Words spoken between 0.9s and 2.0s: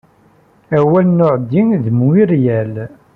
n uɛeddi d